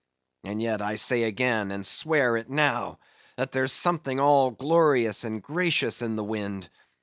[0.43, 2.97] And yet, I say again, and swear it now,
[3.37, 6.71] that there's something all glorious and gracious in the wind.